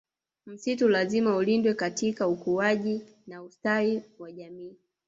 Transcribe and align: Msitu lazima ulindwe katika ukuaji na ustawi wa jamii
Msitu 0.45 0.89
lazima 0.89 1.35
ulindwe 1.37 1.73
katika 1.73 2.27
ukuaji 2.27 3.01
na 3.27 3.43
ustawi 3.43 4.03
wa 4.19 4.31
jamii 4.31 4.77